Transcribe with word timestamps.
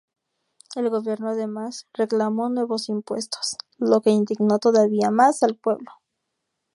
El 0.75 0.89
gobierno 0.89 1.29
además 1.29 1.85
reclamó 1.93 2.49
nuevos 2.49 2.89
impuestos, 2.89 3.55
lo 3.77 4.01
que 4.01 4.09
indignó 4.09 4.57
todavía 4.57 5.11
más 5.11 5.43
al 5.43 5.55
pueblo. 5.55 5.91